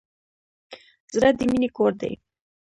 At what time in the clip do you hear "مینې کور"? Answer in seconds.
1.49-1.91